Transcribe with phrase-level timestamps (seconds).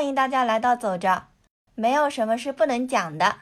[0.00, 1.26] 欢迎大家来到走着，
[1.74, 3.40] 没有什么是不能讲的，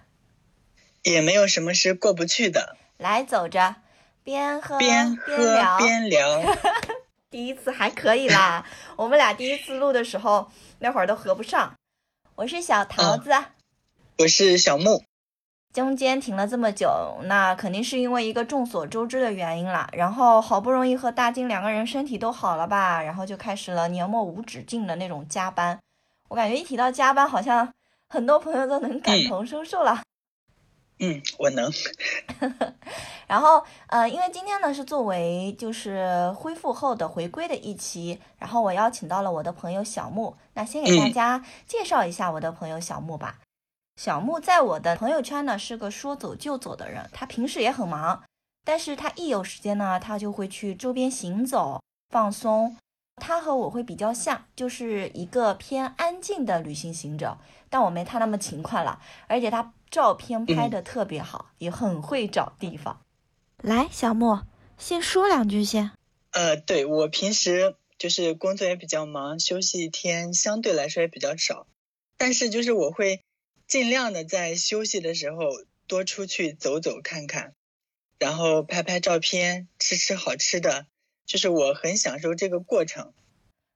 [1.04, 2.77] 也没有什么是过不去的。
[2.96, 3.77] 来走着，
[4.25, 5.79] 边喝边喝聊。
[5.79, 6.42] 边聊，
[7.30, 8.66] 第一次还可以啦，
[8.96, 10.50] 我们俩第一次录的时候，
[10.80, 11.74] 那会儿都合不上。
[12.34, 13.30] 我是小桃子，
[14.18, 15.04] 我是小木。
[15.72, 19.88] 中间停了这么久，那肯定是因为一个众所周知的原因啦。
[19.93, 25.79] 然后好不容易和大金两个人身体都好了吧，然后就开始了年末无止境的那种加班。
[26.29, 27.72] 我感觉一提到加班，好像
[28.08, 30.02] 很多朋友都能感同身受了。
[31.00, 31.70] 嗯，我能。
[33.28, 40.36] 然后，呃，因为今天呢是作为就是恢复后的回归的一期，然后我邀请到了我的朋友小木。
[40.55, 43.38] 那先给大家介绍一下我的朋友小木吧。
[43.97, 48.22] 小木在我的朋友圈呢是个说走就走的人，他平时也很忙，
[48.64, 52.77] 但是他一有时间呢，他就会去周边行走放松。
[53.18, 57.36] 他和我会比较像，就是一个偏安静的旅行行者，
[57.68, 63.02] 但我没他那么勤快了，而且他照片拍的特别好，也很会找地方。
[63.62, 64.47] 来，小莫
[64.78, 65.91] 先说两句先。
[66.30, 71.66] 呃，对我平时就是工作也比较忙，休息天相对来说也比较少，
[72.16, 73.25] 但是就是我会
[73.66, 75.38] 尽量的在休息的时候
[75.86, 77.55] 多出去走走看看，
[78.19, 80.86] 然后拍拍照片，吃吃好吃的。
[81.29, 83.12] 就是我很享受这个过程，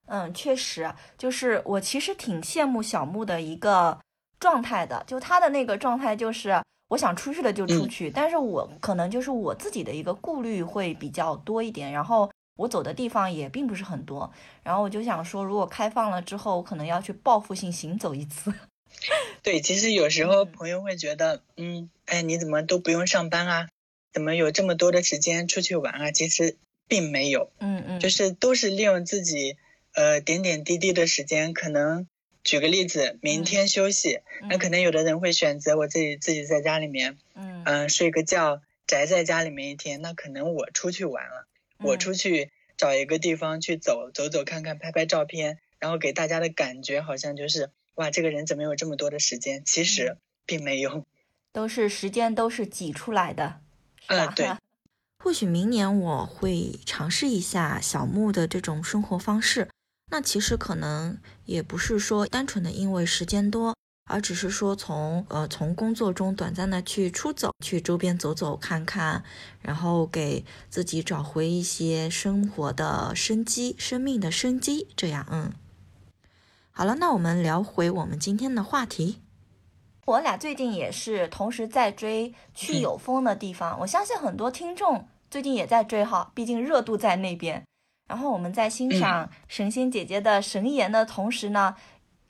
[0.07, 3.99] 嗯，确实，就是我其实挺羡慕小木的一个
[4.39, 6.59] 状态的，就他的那个状态，就是
[6.89, 18.51] 我想出去了就出去，但是我可能就是我自己的一个顾虑会比较多一点，然后我走的地方也并不是很多，然后我就想说，如果开放了之后，我可能要去报复性行走一次。
[19.43, 23.69] 对，其实有时候朋友会觉得，嗯，哎，你怎么都不用上班啊？
[24.11, 26.09] 怎么有这么多的时间出去玩啊？
[26.09, 26.57] 其实。
[26.87, 29.57] 并没有，嗯嗯，就是都是利用自己，
[29.93, 31.53] 呃，点点滴滴的时间。
[31.53, 32.07] 可能
[32.43, 40.01] 举个例子，明天休息，那可能有的人会选择我自己自己在家里面，嗯嗯，睡个觉，宅在家里面一天。
[40.01, 41.47] 那可能我出去玩了，
[41.79, 49.63] 我出去找一个地方去走走走看看，拍拍照片，然后给大家的感觉好像就是哇，这个人怎么有这么多的时间？
[49.65, 51.05] 其实并没有，
[51.51, 53.61] 都是时间都是挤出来的，
[54.07, 54.49] 嗯，对。
[55.23, 59.69] 或许明年我会尝试一下小木的这种生活方式。
[60.11, 63.73] 那其实可能也不是说单纯的因为时间多，
[64.03, 69.23] 而只是说从呃从工作中短暂的去出走，去周边走走看看，
[69.61, 74.89] 然后给自己找回一些生活的生机、生命的生机。
[74.97, 75.53] 这样，嗯，
[76.71, 79.21] 好了，那我们聊回我们今天的话题。
[80.05, 85.07] 我俩最近也是同时在追去有风的地方，我相信很多听众。
[85.33, 87.63] 最近也在追哈，毕竟热度在那边。
[88.07, 91.75] 然后我们在欣赏神仙姐姐的神颜的同时呢，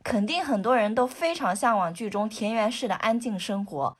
[0.02, 3.98] 肯定很多人都非常向往剧中田园式的安静生活。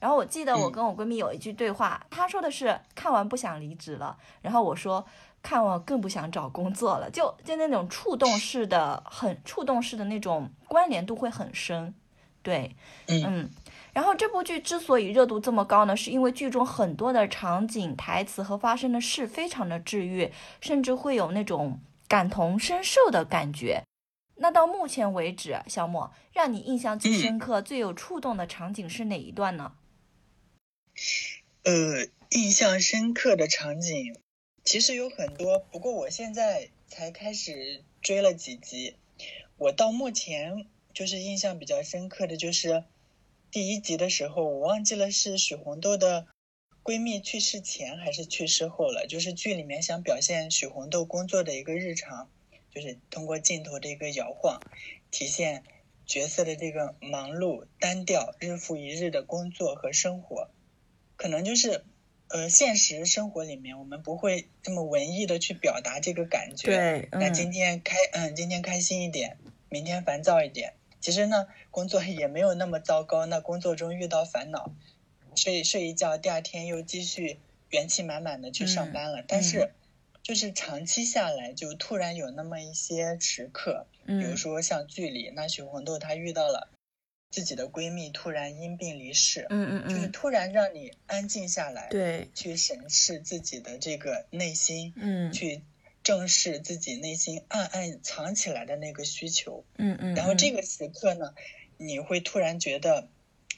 [0.00, 5.02] 然后我记得我跟我闺蜜有一句对话，她说的是看完不想离职了，然后我说
[5.42, 11.94] 看完更不想找工作了，就就那种触动式的，很触动式的那种关联度会很深。
[12.42, 12.76] 对，
[13.06, 13.48] 嗯。
[13.92, 20.32] 然后这部剧之所以热度这么高呢，是因为剧中很多的场景、台词和发生的事非常的治愈，
[20.62, 23.84] 甚至会有那种感同身受的感觉。
[24.36, 29.74] 那到目前为止，小莫让你印象最深刻、最有触动的场景是哪一段呢？
[31.64, 34.16] 呃，印象深刻的场景
[34.64, 38.96] 其实有很多，不过我现在才开始追了几集，
[39.58, 42.84] 我到目前就是印象比较深刻的就是。
[43.52, 46.26] 第一集的时候，我忘记了是许红豆的
[46.82, 49.06] 闺蜜去世前还是去世后了。
[49.06, 52.30] 就是剧里面想表现许红豆工作的一个日常，
[52.74, 54.58] 就是通过镜头的一个摇晃，
[55.10, 55.64] 体现
[56.06, 60.48] 角色的这个忙碌、单调、日复一日的工作和生活。
[61.16, 61.84] 可能就是，
[62.28, 66.68] 呃，现实生活里面我们不会这么文艺的去表达这个感觉。
[66.68, 69.36] 对，那今天开，嗯，今天开心一点，
[69.68, 70.72] 明天烦躁一点。
[71.02, 73.26] 其实呢，工作也没有那么糟糕。
[73.26, 74.72] 那工作中遇到烦恼，
[75.34, 77.40] 睡睡一觉，第二天又继续
[77.70, 79.24] 元气满满的去上班了。
[79.26, 79.72] 但是，
[80.22, 86.68] 就是长期下来，就突然有那么一些时刻，比如说像剧里，那许红豆她遇到了
[87.30, 95.62] 自己的闺蜜突然因病离世，嗯嗯嗯，就是突然让你安静下来，对，去审视自己的这个内心，嗯，去。
[96.02, 101.34] 正视自己内心暗暗藏起来的那个需求，嗯嗯，然后这个时刻呢，
[101.76, 103.08] 你会突然觉得，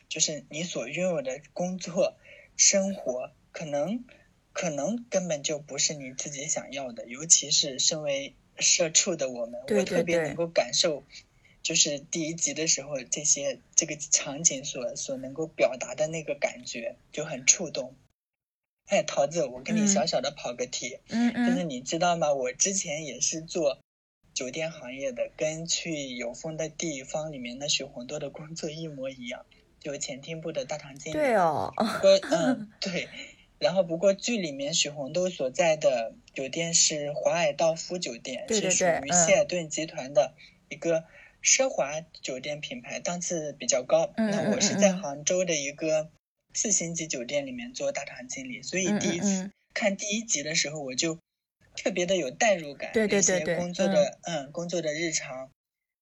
[0.08, 2.17] 就是你所拥有的工作、
[2.56, 4.05] 生活，可能
[4.52, 11.02] 可能根本就不是你自己想要的，尤其是身为社畜的我们，我特别能够感受
[11.62, 17.97] 就是第一集的时候这些这个场景所所能够表达的那个感觉就很触动。
[18.87, 22.33] 哎，桃子，我跟你小小的跑个题，嗯嗯，就是你知道吗？
[22.33, 23.79] 我之前也是做
[24.35, 29.47] 酒店行业的，跟去有风的地方里面的许红豆的工作一模一样，
[29.81, 31.17] 就前厅部的大堂经理。
[31.17, 33.09] 对哦，不过嗯对，
[33.59, 40.35] 然后不过剧里面许红豆所在的酒店是华尔道夫酒店，对对是属于希尔顿集团的
[40.69, 41.05] 一个
[41.43, 44.13] 奢华酒店品牌，档次比较高。
[44.17, 46.11] 嗯那我是在杭州的一个
[46.55, 51.19] 四星级酒店里面做大堂经理，所以第一次嗯嗯看第一集的时候，我就
[51.77, 52.93] 特别的有代入感。
[52.93, 55.51] 对对对对工作的嗯工作的日常，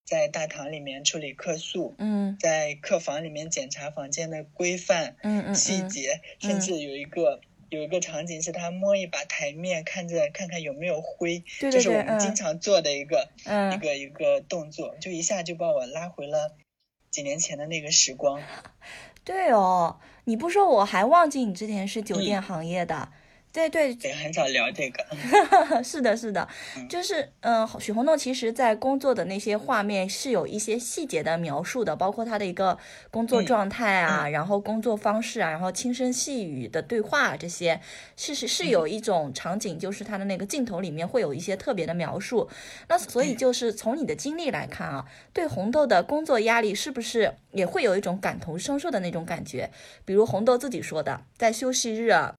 [0.04, 5.16] 在大堂里面处理客诉，嗯在客房里面检查房间的规范。
[5.22, 7.40] 嗯嗯细节，甚至有一个、
[7.70, 16.54] 有一个场景是他摸一把台面，看着看看有没有灰，对对就是我们经常做的一个、一嗯，个一个动作，就一下就把我拉回了
[17.10, 18.42] 几年前的那个时光。
[19.24, 23.08] 对哦，你不说我还忘记你之前是酒店嗯行业的。
[23.52, 25.04] 对对，对，很少聊这个。
[25.84, 32.78] 是的，是的，嗯就是嗯，许红豆其实在工作的那些画面是有一些细节的描述的，包括他的一个
[33.10, 37.78] 工作嗯状态啊，然后工作方式啊，然后轻声细语的对话这些，
[38.16, 42.48] 是是嗯是有一种场景，就是他的那个镜头里面会有一些特别的描述。
[42.88, 49.70] 那所嗯以就是从你的经历来看啊，对红豆的工作压力是不是也会有一种感同身受的那种感觉？
[50.06, 52.34] 比如红豆自己说的，在休息日啊。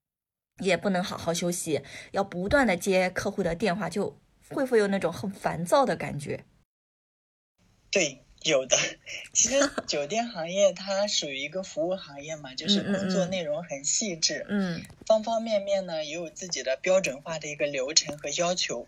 [0.59, 4.19] 也不能好好休息，要不断的接客户的电话，就
[4.49, 6.45] 会不会有那种很烦躁的感觉？
[7.91, 8.77] 对，有的。
[9.33, 18.87] 其实 酒店行业它属于一个服务行业嘛，就是工作嗯内容很细致，嗯方方面面呢也有自己的标准化的一个流程和要求。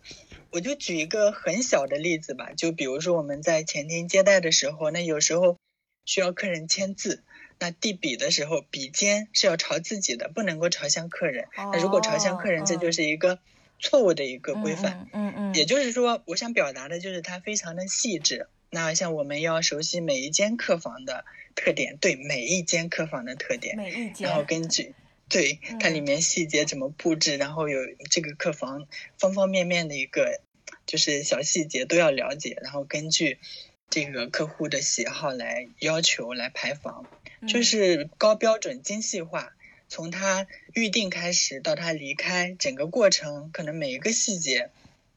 [0.51, 5.57] 我就举一个很小的例子吧，就比如说我们在前厅接待的时候，那有时候
[6.05, 7.23] 需要客人签字，
[7.59, 11.47] 那递笔的时候，笔尖是要朝自己的，不能够朝向客人。
[11.55, 13.39] 那如果朝向客人，这就是一个
[13.79, 15.07] 错误的一个规范。
[15.13, 18.47] 嗯嗯，也就是说，我想表达的就是它非常的细致。
[18.69, 21.23] 那像我们要熟悉每一间客房的
[21.55, 24.93] 特点，对每一间客房的特点，每一间，然后根据
[25.29, 27.79] 对它里面细节怎么布置，然后有
[28.09, 28.85] 这个客房
[29.17, 30.41] 方方面面的一个
[30.85, 33.39] 就是小细节都要了解，然后根据
[33.89, 37.05] 这个客户的喜好来要求来排房，
[37.47, 39.53] 就是高标准精细化。
[39.87, 44.71] 从他预定开始到他离开，整个过程可能每一个细节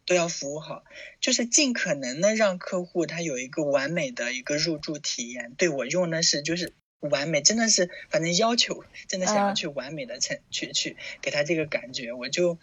[0.04, 0.84] 都要服务好，
[1.20, 5.54] 就是尽可能的让客户他有一个完美的一个入住体验。
[5.56, 12.58] 对我用的是就是完美，真的是反正要求真的想要去完美的成去去给他这个感觉，我就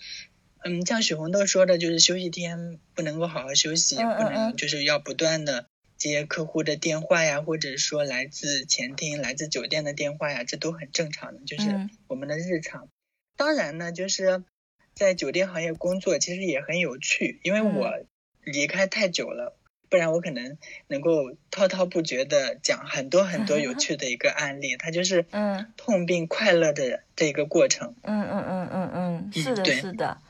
[0.63, 5.67] 嗯，像许红豆说的，就是休息天不能够好好休息，嗯嗯不能就是要不断的。
[6.09, 12.89] 接客户的电话呀，或者说来自前厅、来自酒店的电话呀，这都很正常的，就是我们的日常。
[13.37, 14.43] 当然呢，就是
[14.93, 17.91] 在酒店行业工作，其实也很有趣，因为我
[18.43, 19.57] 离开太久了，
[19.89, 20.57] 不然我可能
[20.87, 24.77] 能够滔滔不绝的讲很多很多有 趣的一个案例。
[24.77, 27.95] 它就是嗯痛并快乐的这个过程。
[28.03, 30.21] 嗯嗯嗯嗯嗯，是的，对是的。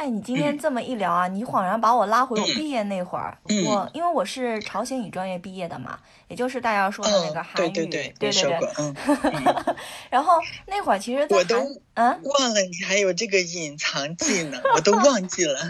[0.00, 3.36] 哎，你今天这么一聊啊，你恍然把我拉回我毕业那会儿。
[3.50, 5.98] 嗯我因为我是朝鲜语专业毕业的嘛，
[6.28, 7.70] 也就是大家说的那个韩语。
[7.70, 8.68] 对对对对对。
[8.78, 9.76] 嗯。
[10.08, 11.56] 然后那会儿其实在我都
[11.92, 15.60] 嗯忘了你还有这个隐藏技能，我都忘记了。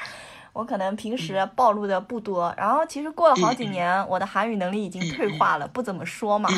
[0.52, 6.50] 我可能平时暴露的不多，然后其实过了好几年，我的韩语能力已经退化了，不怎么说嘛。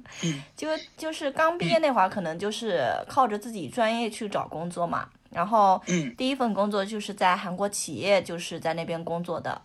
[0.56, 5.06] 就就是刚毕业那会儿，可能就是靠着自己专业去找工作嘛。
[5.30, 5.80] 然后，
[6.16, 9.62] 第一份工作就是在韩国企业，就是在那边工作的。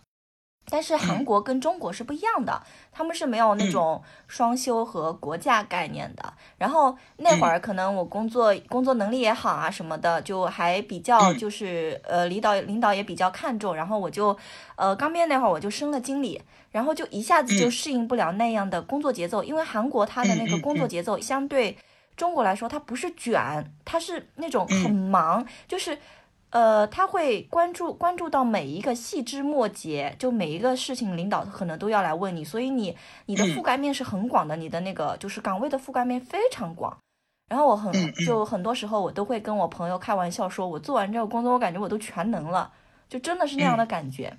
[0.68, 6.34] 但是韩国跟中国是不一样的，他们是没有那种双休和国假概念的。
[6.58, 13.76] 然后那会儿可能我工作工作能力也好啊什么的，就还比较就是呃领导领导也比较看重。
[13.76, 14.36] 然后我就
[14.74, 16.42] 呃刚毕业那会儿我就升了经理，
[16.72, 21.76] 然后就一下子就适应不了那样的工作节奏，因为韩国它的那个工作节奏相对。
[22.16, 23.40] 中国来说，它不是卷，
[23.84, 25.98] 它是那种很忙，嗯、就是，
[26.50, 32.96] 呃，他会关注关注到每一个细枝末节，就每一个事情，领导可能都要来问你，所以你
[33.26, 36.96] 你的覆盖面是很广的，嗯、你的那个就是岗位的覆盖面非常广。
[37.48, 37.92] 然后我很
[38.24, 42.72] 就很多时候我都会跟我朋友开玩笑说，我做完这个工作，我感觉我都全能了，
[43.08, 44.28] 就真的是那样的感觉。
[44.28, 44.38] 嗯、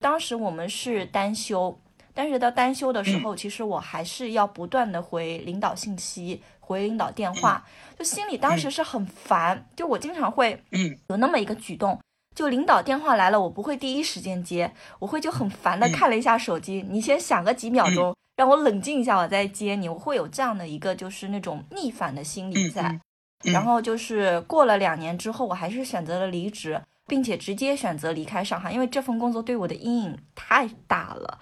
[0.00, 1.80] 当时我们是单休，
[2.20, 3.22] 但是到单休的时嗯。
[3.22, 6.42] 候，其实我还是要不断的回领导信息。
[6.60, 7.64] 回领导电话，
[7.98, 10.62] 就心里当时是很烦，就我经常会
[11.08, 11.98] 有那么一个举动，
[12.36, 19.88] 就领导电话来了，我不会第一时间接，我会就很烦的看了一下手机，你先响个几秒钟，让我冷静一下，我再接你。
[19.88, 23.00] 我会有这样的一个就是那种逆反的心理在。
[23.42, 31.40] 然后就是过了两年之后，我还是选择了离职，并且直接选择离开上海，因为这份工作对我的阴影太大了，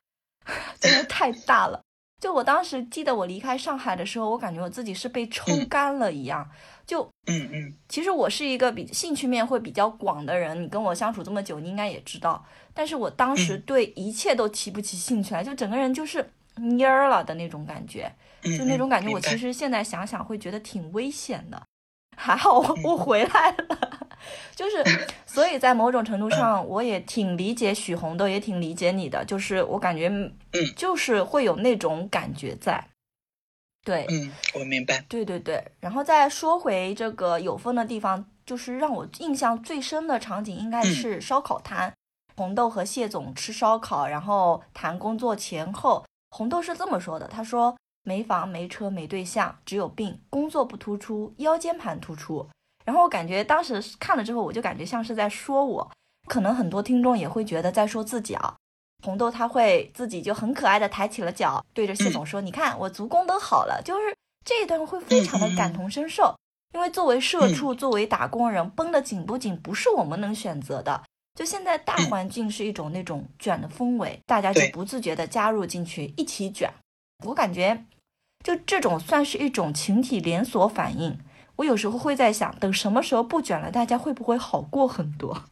[0.81, 1.81] 真的太大了。
[2.21, 6.49] 就我当时记得我离开上海的时候，我感觉我自己是被抽干了一样。
[6.85, 12.45] 就嗯嗯，其实我是一个比兴趣面会比较广的人，你跟我相处这么久，你应该也知道。
[12.75, 18.13] 但是我当时对一切都提不起兴趣来，就整个人就是蔫儿了的那种感觉，
[18.43, 19.13] 就那种感觉。
[19.13, 21.63] 我其实现在想想会觉得挺危险的，
[22.17, 23.98] 还好我我回来了。
[24.55, 24.85] 就是，
[25.27, 29.25] 所以在某种程度上，我也挺理解许红的，也挺理解你的。
[29.25, 30.33] 就是我感觉，嗯，
[30.77, 32.89] 就是会有那种感觉在。
[33.85, 35.03] 对，嗯，我明白。
[35.09, 41.95] 对对对，然后再说回这个有风的地方，就是让我印象最深的场景应该是烧烤摊，
[42.37, 46.05] 红豆和谢总吃烧烤，然后谈工作前后。
[46.31, 52.47] 红豆是这么说的，他说没房没车没对象，只有病，工作不突出，腰间盘突出。
[52.89, 55.91] 然后我感觉当时看了之后，我就感觉像是在说我，
[56.27, 58.57] 可能很多听众也会觉得在说自己啊。
[59.05, 66.35] 红豆他会自己就很可爱的抬起了脚，对着谢总说：“你看我足弓都好了。”就是这一段会非常的感同身受，
[66.73, 71.03] 因为作为社畜，作为打工人，绷得紧不紧不是我们能选择的。
[71.39, 76.73] 就现在大环境是一种那种卷的氛围，大家就不自觉的加入进去一起卷。
[77.27, 77.85] 我感觉
[78.43, 81.19] 就这种算是一种群体连锁反应。
[81.59, 85.43] 我有时候会在想，等什么时候不卷了，大家会不会好过很多？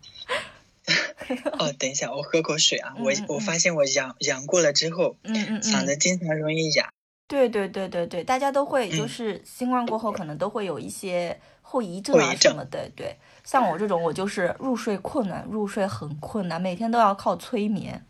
[1.58, 2.94] 哦，等一下，我喝口水啊。
[2.98, 6.88] 我我发现我阳阳过了之后，嗯嗯，嗓子经常容易哑。
[7.26, 12.88] 对对对对对，大家都会，就是新冠过后可能都会有一些后遗症啊什么的。
[12.94, 18.06] 对，像我这种，我就是入睡困难，入睡很困难，每天都要靠催眠。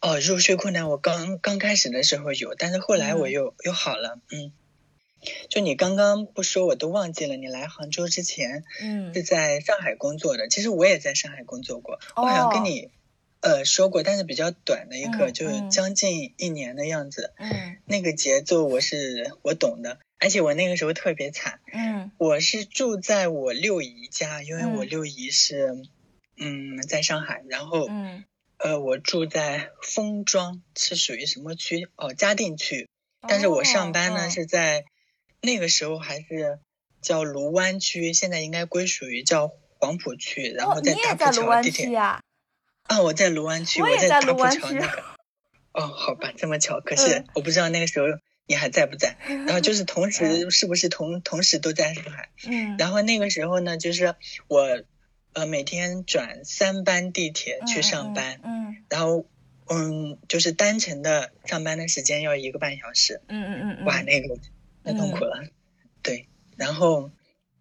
[0.00, 4.50] 哦，入睡困难，我刚刚开始的时候有，但是后来我又又好了，嗯。
[5.50, 7.36] 就你刚刚不说，我都忘记了。
[7.36, 10.48] 你来杭州之前，嗯，是在上海工作的。
[10.48, 12.90] 其实我也在上海工作过，我好像跟你，
[13.40, 17.32] 呃，说过，但是比较短的一个，就是将近一年的样子。
[17.38, 21.58] 嗯，那个节奏我是我懂的，而且我那个时候特别惨。
[21.72, 25.82] 嗯，我是住在我六姨家，因为我六姨是，
[26.36, 28.24] 嗯，在上海，然后，嗯，
[28.58, 31.88] 呃，我住在丰庄，是属于什么区？
[31.96, 32.88] 哦，嘉定区。
[33.26, 34.84] 但是我上班呢是在。
[35.48, 36.58] 那个时候还是
[37.00, 41.96] 叫卢湾区，现在应该归属于叫黄浦区，然后在大浦桥地铁。
[41.96, 42.20] 啊，
[43.02, 45.02] 我在卢湾区，我在大浦桥那个。
[45.72, 46.82] 哦，好吧，这么巧。
[46.82, 48.06] 可是我不知道那个时候
[48.46, 49.16] 你还在不在。
[49.26, 52.28] 然后就是同 时是不是同同时都在上海？
[52.46, 52.76] 嗯。
[52.76, 54.16] 然后那个时候呢，就是
[54.48, 54.82] 我
[55.32, 58.38] 呃每天转三班地铁去上班。
[58.44, 58.84] 嗯。
[58.90, 59.24] 然后
[59.70, 63.22] 嗯，就是单程的上班的时间要一个半小时。
[63.28, 63.86] 嗯嗯嗯嗯。
[63.86, 64.36] 哇，那个。
[64.88, 65.44] 太痛苦了，
[66.02, 67.10] 对，然后，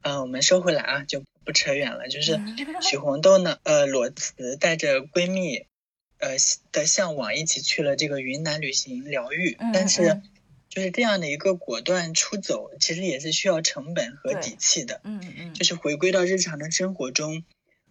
[0.02, 2.08] 嗯，我们收回来啊，就不扯远了。
[2.08, 2.40] 就是
[2.82, 5.66] 许红豆呢，呃，裸辞带着闺蜜，
[6.20, 6.38] 呃
[6.72, 9.58] 的向往，一起去了这个云南旅行疗愈。
[9.74, 10.22] 但是，
[10.70, 15.02] 就是这样的一个果断出走，其实也是需要成本和底气的。
[15.04, 17.44] 嗯嗯，就是回归到日常的生活中，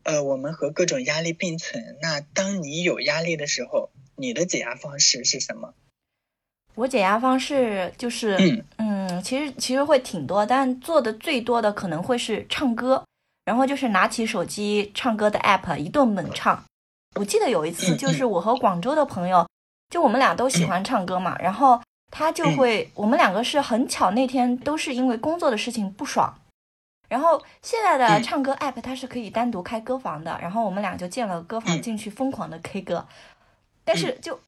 [0.02, 1.98] 呃，我们和各种压力并存。
[2.00, 5.74] 那当你有压力的时候，你的解压方式是什么？
[6.76, 8.36] 我解压方式就是，
[8.76, 13.02] 嗯，其实其实会挺多，但做的最多的可能会是唱歌，
[13.46, 16.62] 然后就是拿起手机唱歌的 app 一顿猛唱。
[17.14, 19.48] 我记得有一次，就是我和广州的朋友，
[19.88, 21.80] 就我们俩都喜欢唱歌嘛，然后
[22.12, 26.38] 他就会，我们两个是很巧，那天都是因为工作的事情不爽，
[27.08, 33.06] 然后现在的唱歌 app 它是可以单独开歌房的，然后我们俩就建了歌房进去疯狂的 K 歌，
[33.82, 34.38] 但是就。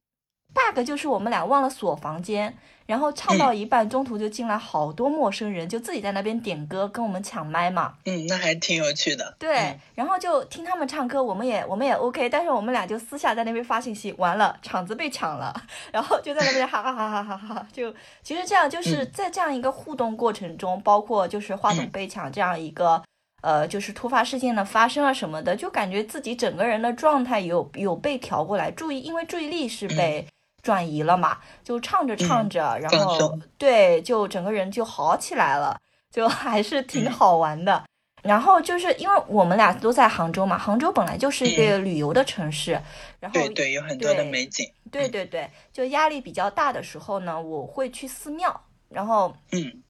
[0.55, 2.53] Bug 就是我们俩忘了锁房间，
[2.87, 7.95] 然后唱到一半，中途就进来好多陌生人，就自己在那边点歌跟我们抢麦嘛。
[8.05, 9.37] 嗯，那还挺有趣的。
[9.39, 15.55] 对，然后就听他们唱歌，我们也我们也 OK，但是我们俩就私下在那边发信息，完了场子被抢了，
[15.93, 17.67] 然后就在那边 哈哈哈哈哈哈。
[17.73, 23.03] 就其实这样就是在这样一个互动过程中，包括就是话筒被抢这样一个
[23.43, 30.27] 呃，就是突发事件的发生啊什么的，就感觉自己整个人的状态有有被调过来，注意，因为注意力是被。
[30.63, 37.85] 转移了嘛，就唱着唱着，然后对，就整个人就好起来了， 就还是挺好玩的。
[38.23, 42.73] 然后就是因为我们俩都在杭州嘛，杭州本来就是一个旅游的城市，
[43.21, 44.67] 然后对对，有很多的美景。
[44.91, 49.83] 对对对，就压力比较大的时候呢，我会去寺庙，然后嗯，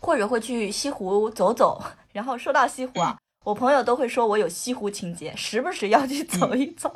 [0.00, 1.82] 或者会去西湖走走。
[2.12, 3.16] 然后说到西湖啊。
[3.44, 6.90] 我朋友都会说我有西湖情节，时不时要去走一走。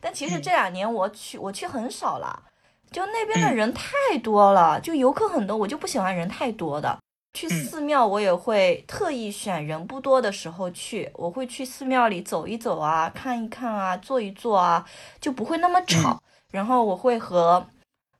[0.00, 2.42] 但其实这两年我去我去很少了，
[2.92, 6.98] 就那边的人太多了，就游客很多，我就不喜欢人太多的。
[7.34, 14.86] 去寺庙我也会特意选人不多的时候去，我会去寺庙里走一走啊，看一看啊，坐一坐啊，
[15.18, 16.22] 就不会那么吵。
[16.50, 17.66] 然后我会和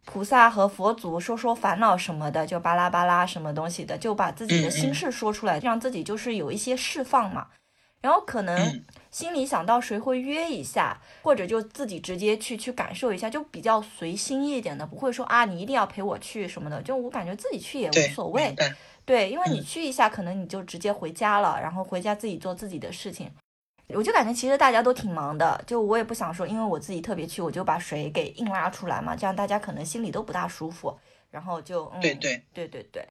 [0.06, 7.48] 菩萨和佛祖说说烦恼什么的，就巴拉巴拉什么东西的，就把自己的心事说出来，让自己就是有一些释放嘛。
[8.02, 16.82] 然后可能心里想到谁会约一下，或者就自己直接去去感受一下，就比较随心一点的，不会说啊你一定要陪我去什么的。
[16.82, 18.54] 就我感觉自己去也无所谓。
[19.04, 23.30] 对，因为你去一下，可能你就直接回家了，然后回家自己做自己的事情。
[23.88, 30.96] 我就感觉其实大家都挺忙的，就我也不想说，因为我自己特别去，我就把谁给硬拉出来嘛，这样大家可能心里都不大舒服。
[31.30, 33.06] 然后就，对对对对对，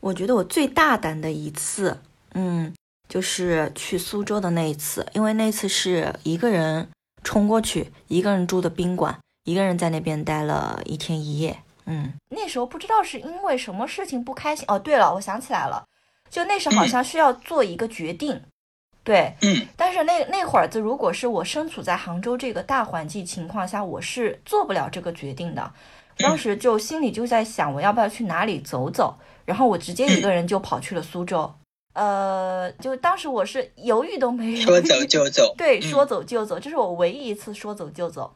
[0.00, 2.00] 我觉得我最大胆的一次，
[2.34, 2.74] 嗯，
[3.12, 6.88] 就是去苏州的那一次，因为那次是一个人
[7.22, 11.58] 冲过去，一个人住的宾馆，一个人在那边待了一天一夜。
[11.84, 14.78] 嗯，那时候不知道是因为什么事情不开心哦。
[14.78, 15.84] 对了，我想起来了，
[16.30, 18.40] 就那时好像需要做一个决定，
[19.04, 19.68] 对，嗯。
[19.76, 25.70] 但是那那会儿子，如果是我身处在杭州这个大环境情况下，我是做不了这个决定的。
[26.16, 29.18] 当时就心里就在想，我要不要去哪里走走？
[29.44, 31.52] 然后我直接一个人就跑去了苏州。
[31.92, 35.54] 呃，就当时我是犹豫都没有，说 走就走。
[35.56, 38.34] 对，说走就走，这是我唯一一次说走就走。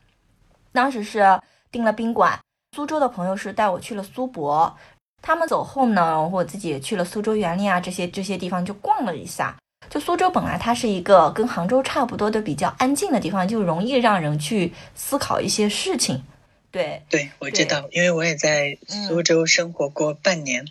[0.73, 1.25] 当时是
[1.71, 2.39] 订了宾馆。
[2.77, 4.77] 苏州的朋友是带我去了苏博，
[5.23, 9.57] 他们走后呢，我自己也去了苏州园林啊，这些这些地方就逛了一下。
[9.89, 16.23] 就苏州本来它是一个跟杭州差不多的比较安静的地方，就容易让人去思考一些事情。
[16.71, 20.67] 对，对我知道，因为我也在苏州生活过半年，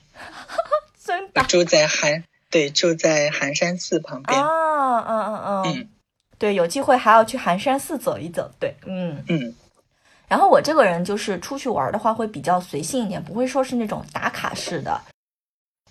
[1.04, 2.24] 真的住在寒
[2.56, 5.90] 对住在寒山寺旁边啊，嗯嗯嗯嗯，
[6.38, 8.50] 对，有机会还要去寒山寺走一走。
[8.58, 9.54] 对，嗯嗯。
[10.30, 15.02] 然后我这个人就是出去玩的话会比较随性一点，不会说是那种打卡式的。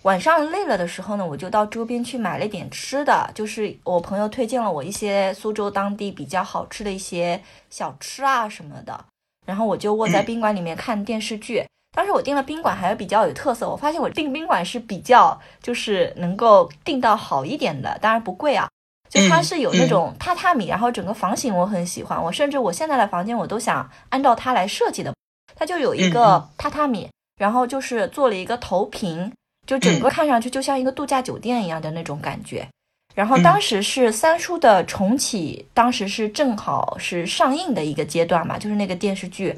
[0.01, 9.05] 晚上累了的时候呢，我就到周边去买了点吃的，就是我朋友推荐了我一些苏州当地比较好吃的一些小吃啊什么的。
[9.45, 11.63] 然后我就窝在宾馆里面看电视剧。
[11.95, 18.67] 当时我订了宾馆还是比较有特色，我发现我订宾馆是比较就是能够订到好一点的，当然不贵啊。
[19.09, 25.13] 就它是有那种榻榻米，然后整个房型我很喜欢，我甚至我现在的房间我都想按照它来设计的。
[25.55, 29.31] 它就有一个榻榻米，然后就是做了一个投屏，
[29.65, 32.67] 就整个看上去就像一个度假酒店一样的那种感觉。
[33.13, 39.55] 然后当时是三叔的重启，当时是正好是上映的一个阶段嘛，就是那个电视剧。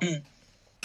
[0.00, 0.20] 嗯，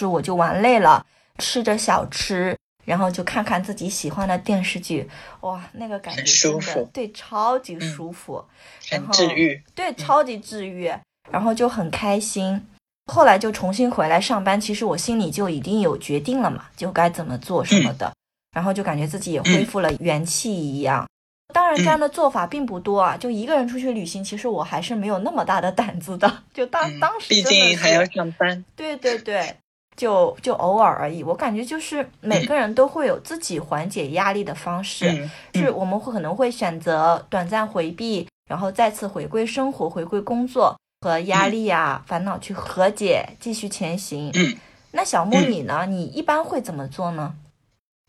[0.02, 1.06] 就我就玩累了，
[1.38, 2.58] 吃着小吃。
[2.84, 5.08] 然后就看看自己喜欢的电视剧，
[5.42, 8.44] 哇，那个感觉舒服，对，超级舒服，
[8.90, 10.92] 很治愈，对，超级治愈，
[11.30, 12.60] 然后就很开心。
[13.06, 18.12] 后来就重新回来上班，其实我心里就已经有决定了嘛，就该怎么做什么的，
[18.50, 21.08] 然后就感觉自己也恢复了元气一样。
[21.54, 26.42] 当然，这样的做法并不多啊，就一个人出去旅行，其实我还是没有那么大的胆子的。
[26.52, 29.54] 就当当时，毕竟还要上班，对对对。
[29.94, 44.30] 就就偶尔而已，我感觉就是每个人都会有自己缓解压力的方式，是我们会可能会选择短暂回避，然后再次回归生活，回归工作和压力啊烦恼去和解，继续前行。
[44.34, 44.56] 嗯，
[44.92, 45.86] 那小木你呢？
[45.86, 47.34] 你一般会怎么做呢？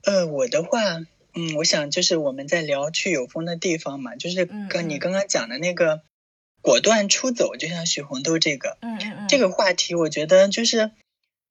[0.06, 0.80] 呃，我的话，
[1.36, 6.02] 嗯，我想就是我们在聊去有风的地方嘛，就是跟你刚刚讲的那个
[6.62, 10.92] 果断出走，就像许红豆这个，嗯嗯嗯，这个话题，我觉得就是。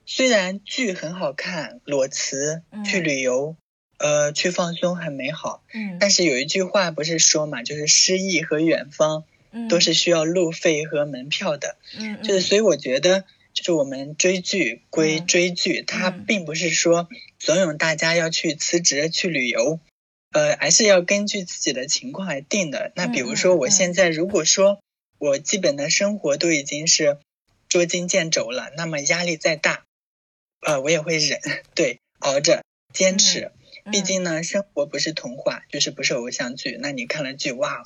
[0.07, 3.57] 虽然剧很好看，裸辞去旅游，
[3.99, 9.25] 呃，去放松很美好，嗯，但是有一句话不是说嘛，就是诗意和远方，
[9.69, 19.79] 都是需要路费和门票的，嗯，就是所以我觉得，就是我们追剧归追剧，它并不是说怂恿大家要去辞职去旅游，
[20.33, 22.93] 呃，还是要根据自己的情况来定的。
[22.97, 24.81] 那比如说我现在如果说
[25.19, 27.19] 我基本的生活都已经是
[27.69, 29.85] 捉襟见肘了，那么压力再大。
[30.63, 31.41] 呃，我也会忍，
[31.75, 33.53] 对，熬着坚持。
[33.91, 36.79] 毕竟呢，生活不是童话，就是不是偶像剧。
[36.81, 37.85] 那你看了剧，哇，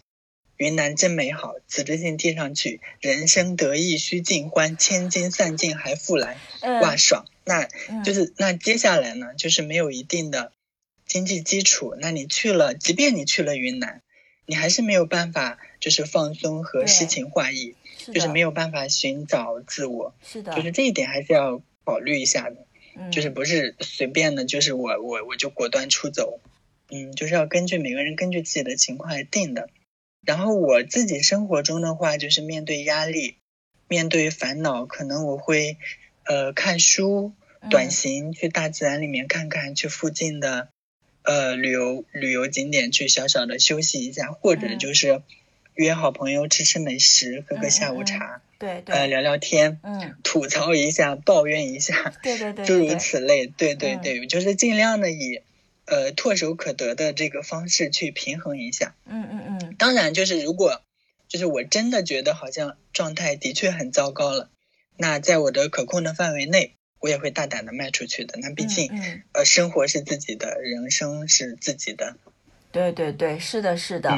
[0.59, 6.37] 云南真美好，辞职信递上去，人生得意须尽欢，千金散尽还复来，
[6.83, 7.25] 哇，爽。
[7.45, 7.67] 那
[8.05, 10.53] 就是那接下来呢，就是没有一定的
[11.07, 14.03] 经济基础，那你去了，即便你去了云南，
[14.45, 17.75] 你还是没有办法，就是放松和诗情画意，
[18.13, 20.15] 就是没有办法寻找自我。
[20.23, 22.66] 是的，就是这一点还是要考虑一下的。
[23.11, 26.41] 就是不是随便的，就是我我我就果断出走，
[26.91, 29.69] 嗯，就是要根据每个人根据自己的情况来定的。
[30.25, 33.37] 然后我自己生活中的话，就是面对压力、
[33.87, 35.77] 面对烦恼，可能我会
[36.25, 37.33] 呃看书、
[37.71, 40.69] 短行，去大自然里面看看，去附近的
[41.23, 45.23] 呃旅游旅游景点去小小的休息一下，或者就是
[45.77, 55.41] 约好朋友吃吃美食，喝喝下午茶，对对，呃聊聊天，嗯，吐槽一下，抱怨一下，对对 对，诸如此类，对对对，就是尽量的以。
[55.89, 58.97] 呃，唾手可得的这个方式去平衡一下。
[59.05, 59.77] 嗯嗯嗯。
[59.79, 60.83] 当然，就是如果
[61.29, 64.51] 就是我真的觉得好像状态的确很糟糕了，
[64.97, 68.37] 那在我的可控的范围内，我也会大胆的迈出去的。
[68.41, 68.91] 那毕竟，
[69.31, 72.17] 呃，生活是自己的，人生是自己的。
[72.77, 74.11] 对对对，是的，是的，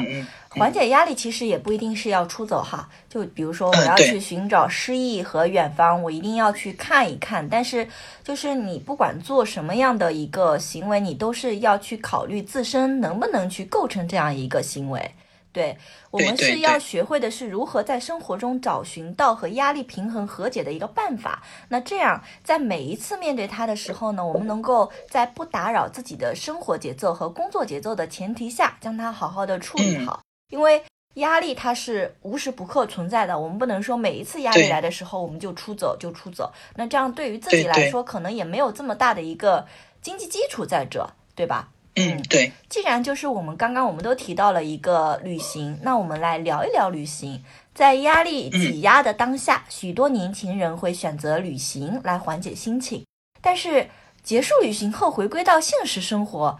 [0.49, 2.89] 缓解压力其实也不一定是要出走哈。
[3.07, 7.47] 就比如说，我要去寻找诗意和远方，我一定要去看一看。
[7.47, 7.87] 但是，
[8.21, 15.09] 就是你不管做什么样的一个行为，你都是要去考虑自身能不能去构成这样一个行为。
[15.51, 15.75] 对
[16.11, 21.41] 我们是要学会的是如何在生活中找寻到和压力平衡和解的一个办法。
[21.69, 30.21] 那这样在每一次面对它的时候呢，我们能够在不打扰自己的生活节奏和工作节奏的前提下，将它好好的处理好。
[30.51, 30.83] 因为
[31.15, 36.53] 压力它是无时不刻存在的，我们不能说每一次压力来的时候我们就出走就出走。
[36.75, 39.65] 那这样对于自己来说，可能也没有这么大的一个
[40.01, 41.69] 经济基础在这，对吧？
[41.99, 42.51] 嗯，对。
[42.69, 47.43] 既然就是我们刚刚我们都提到了一个旅行，那我们来聊一聊旅行。
[47.73, 53.05] 在压力挤压的当下，许多年轻人会选择旅行来缓解心情。
[53.41, 53.89] 但是
[54.21, 56.59] 结束旅行后回归到现实生活，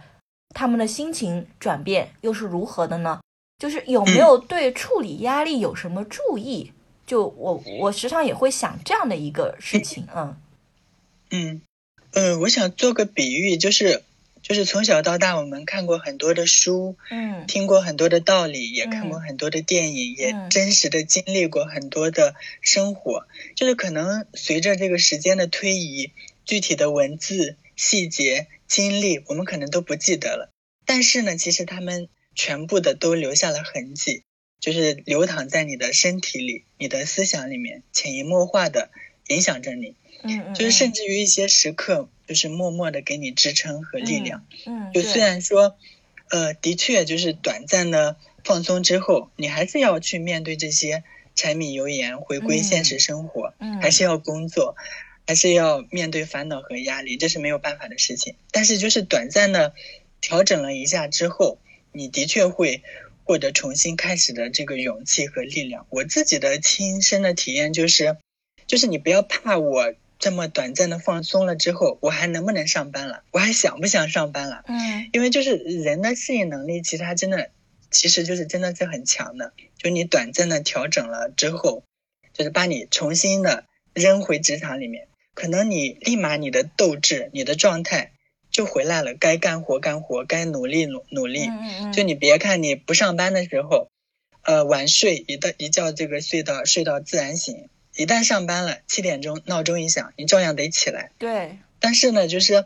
[0.56, 3.19] 他们的心情转变又是如何的呢？
[3.58, 6.71] 就是有没有对处理压力有什么注意？
[7.06, 10.08] 就我我时常也会想这样的一个事情。
[10.15, 10.38] 嗯
[11.32, 11.62] 嗯
[12.13, 14.04] 嗯，我想做个比喻，就是。
[14.50, 23.28] 就是从小到大，我们看过很多的书，嗯，听过很多的道理，也看过很多的电影，也真实的经历过很多的生活。
[23.56, 26.14] 就是可能随着这个时间的推移，
[26.46, 30.52] 具体的文字、细节、经历，我们可能都不记得了。
[30.84, 34.24] 但是呢，其实他们全部的都留下了痕迹，
[34.60, 38.90] 就是流淌在你的身体里、你的思想里面，潜移默化的
[39.28, 39.94] 影响着你。
[40.24, 42.10] 嗯，就是甚至于一些时刻。
[42.30, 45.76] 就是默默的给你支撑和力量，嗯，就虽然说，
[46.30, 54.76] 呃，的确就是短暂的放松之后，你还是要去面对这些柴米油盐，回归现实生活，嗯，还是要工作，
[55.26, 58.36] 还是要面对烦恼和压力，这是没有办法的事情。
[58.52, 59.74] 但是就是短暂的
[60.22, 61.58] 调整了一下之后，
[61.92, 62.84] 你的确会
[63.24, 65.88] 获得重新开始的这个勇气和力量。
[65.89, 68.18] 我自己的亲身的体验就是，
[68.68, 69.96] 就是你不要怕我。
[70.19, 73.23] 这么短暂的放松了之后，我还能不能上班了？
[73.32, 74.65] 我还想不想上班了？
[74.67, 77.51] 嗯，因为就是人的适应能力，其实他真的，
[77.89, 79.53] 其实就是真的是很强的。
[79.77, 81.84] 就你短暂的调整了之后，
[82.34, 88.12] 就是把你重新的扔回职场里面，可能你立马你的斗志、你的状态
[88.51, 89.13] 就回来了。
[89.13, 91.45] 该干活干活，该努力努努力。
[91.47, 91.93] 嗯嗯。
[91.93, 93.89] 就你别看你不上班的时候，
[94.43, 97.69] 呃，晚睡一到一觉这个睡到睡到自然醒。
[98.00, 101.12] 一旦上班了，七点钟闹钟一响，你照样得起来。
[101.18, 101.58] 对。
[101.82, 102.64] 但是呢，就是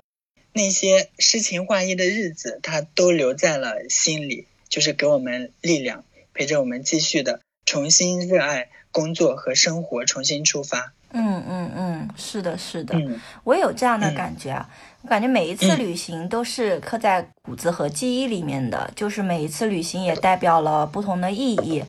[0.51, 10.93] 那些诗情画意的日子，它都留在了心里，就是给我们力量，陪着我们继续的重新热爱工作和生活，重新出发。
[11.09, 12.95] 嗯嗯嗯，是的，是的，
[13.43, 14.69] 我也有这样的感觉啊。
[15.01, 21.83] 我感觉每一次旅行都是刻在骨子和记忆里面的，就是每一次旅行也代表了不同的意义。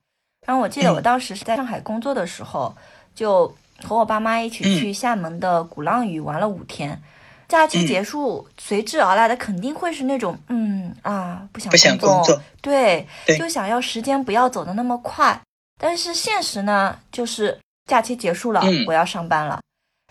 [0.46, 2.74] 然后我记得我当时是在上海工作的时候。
[3.14, 7.00] 就和我爸妈一起去厦门的鼓浪屿玩了五天，
[7.48, 13.06] 假期结束，随之而来的肯定会是那种，嗯啊，不想工作，对，
[13.38, 15.40] 就想要时间不要走的那么快。
[15.80, 19.60] 但是现实呢，就是假期结束了，我要上班了，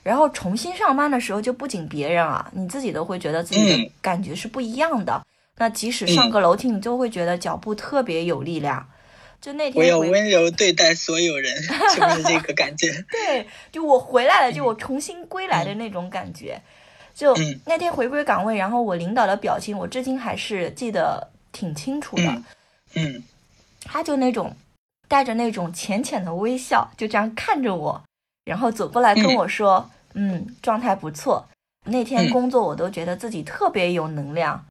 [0.03, 5.21] 然后重新上班的时候，就不仅别人啊，你自己都会觉得自己的感觉是不一样的。
[5.57, 8.85] 那即使上个楼梯，你就会觉得脚步特别有力量。
[9.43, 11.53] 就那天，我要温柔对待所有人，
[11.93, 12.87] 是不是这个感觉？
[13.11, 16.61] 对，就我回来了，就我重新归来的那种感觉。
[17.13, 22.41] 就那天回归岗位，然后我领导的表情，我至今还是记得挺清楚的。
[22.95, 23.21] 嗯，
[23.83, 24.55] 他就那种
[25.09, 28.01] 带着那种浅浅的微笑，就这样看着我，
[28.45, 31.45] 然后走过来跟我说：“嗯，状态不错。
[31.85, 34.65] 那天工作我都觉得自己特别有能量。”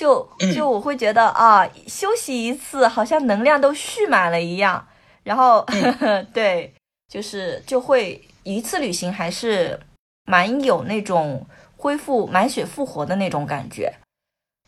[0.00, 4.88] 就就我会觉得啊，休息一次好像能量都蓄满了一样，
[5.24, 5.62] 然后
[6.32, 6.72] 对，
[7.06, 9.78] 就是就会一次旅行还是
[10.24, 13.92] 蛮有那种恢复满血复活的那种感觉。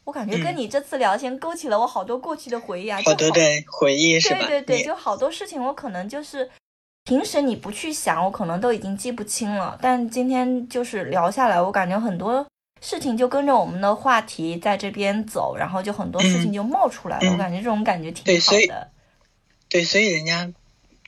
[0.05, 3.41] 我感觉跟你这次聊天勾起了我好多过去的回忆啊，好多的
[3.71, 4.41] 回忆是吧？
[4.41, 6.51] 对对对，就好多事情我可能就是
[7.05, 9.79] 平时你不去想，我可能都已经记不清了。
[9.81, 12.47] 但今天就是聊下来，我感觉很多
[12.83, 17.27] 事情就跟着我们的话题在这边走，然后就很多事情就冒出来了。
[17.27, 17.33] 嗯。
[17.33, 18.91] 我感觉这种感觉挺对所以好的。
[19.69, 20.53] 对，所以人家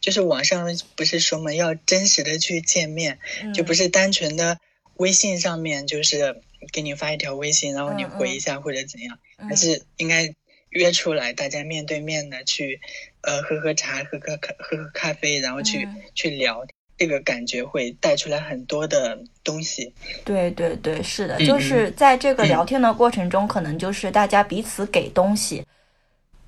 [0.00, 3.18] 就是网上不是说嘛，要真实的去见面，
[3.52, 4.58] 就不是是单纯的
[4.94, 6.40] 微信上面就是
[6.72, 9.48] 给你发一条微信，然后你回一下或者怎样，嗯。
[9.48, 10.32] 还是应该
[10.70, 12.80] 约出来，大家面对面的去，
[13.20, 16.02] 呃，喝喝茶，喝喝咖，喝喝咖啡，然后去、嗯。
[16.14, 16.64] 去聊，
[16.96, 19.92] 这个感觉会带出来很多的东西。
[20.24, 25.64] 对对对，是的，嗯就是在这个嗯聊天的过程中，可能就是大家彼此给东西。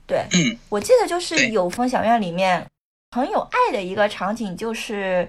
[0.06, 2.64] 对，嗯我记得就是有风小院里面
[3.16, 5.28] 很有爱的一个场景，就是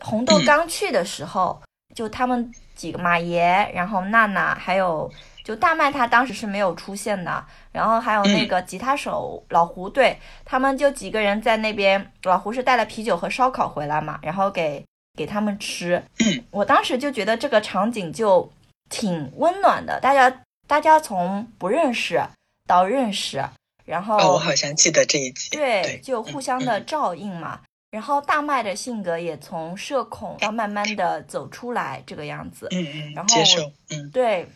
[0.00, 1.60] 红豆嗯刚去的时候，
[1.94, 3.42] 就他们几个马爷，
[3.74, 5.10] 然后娜娜，还有
[5.48, 14.84] 就大麦，他当时是没有出现的，然后还有那嗯个吉他手老胡，对他们就几个人在那边，老胡是带了啤酒和烧烤回来嘛，然后给
[15.16, 18.52] 给他们吃，嗯我当时就觉得这个场景就
[18.90, 22.22] 挺温暖的，大家大家从不认识
[22.66, 23.42] 到认识，
[23.86, 25.48] 然后、哦，我好像记得这一集。
[25.48, 27.60] 对，对，就互相的照应嘛。
[27.90, 32.68] 然后大麦的性格也从社恐到慢慢的走出来这个样子。
[32.70, 34.46] 嗯嗯然后接受，嗯对，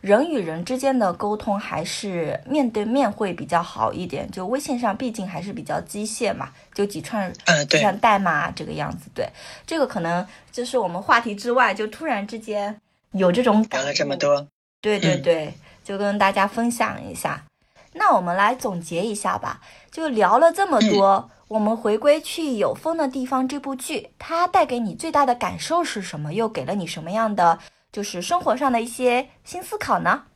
[0.00, 9.10] 人与人之间的沟通还是面对面会比较好一点，就微信上毕竟还是比较机械嘛，就几串呃，对，就像代码这个样子。
[9.14, 9.28] 对，
[9.66, 12.80] 这个可能就是我们话题之外，就突然之间
[13.12, 14.46] 有这种感聊了这么多，
[14.80, 17.44] 对对嗯对，就跟大家分享一下。
[17.92, 19.60] 那我们来总结一下吧，
[19.90, 26.32] 就聊了这么多，我们回归去有风的地方这部剧，它带给你最大的感受是什么？
[26.32, 27.58] 又给了你什么样的
[27.92, 30.26] 就是生活上的一些新思考呢？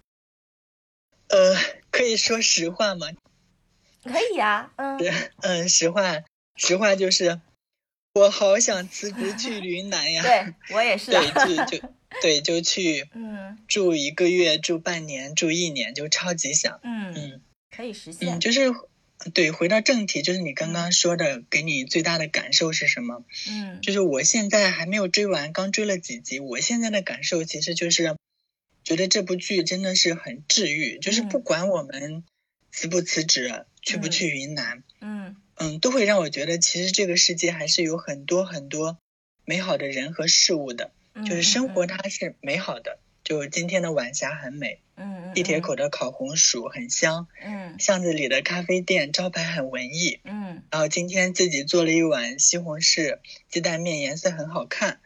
[1.28, 1.56] 呃，
[1.90, 3.06] 可以说实话吗？
[4.04, 4.98] 可以呀、嗯，
[5.42, 6.02] 嗯，实话，
[6.56, 7.40] 实话就是，
[8.14, 10.22] 我好想辞职 去云南呀。
[10.22, 11.88] 对我也 是、啊，对，就就
[12.20, 16.78] 对，就去嗯住一个月，住半年，住一年，就超级想。
[16.82, 17.42] 嗯，嗯
[17.74, 18.70] 可以实现嗯，，就是
[19.32, 23.24] 对，回到正题，就是你刚刚说的，给你最大的感受是什么？
[23.48, 28.16] 嗯就是我现在还没有追完，刚追了几集，我现在的感受其实就是，
[28.82, 32.24] 觉得这部剧真的是很治愈，就是嗯不管我们
[32.70, 38.98] 辞不辞职，去不嗯去云南，嗯嗯，都会让我觉得其实这个世界还是有很多很多
[39.44, 42.98] 美好的人和事物的，嗯，就是生活嗯它是美好的。
[43.24, 50.20] 就今天的晚霞很美，嗯嗯地铁口的烤红薯很香，嗯巷子里的咖啡店招牌很文艺。
[50.24, 55.00] 嗯然后今天自己做了一碗西红柿鸡蛋面，颜色很好看，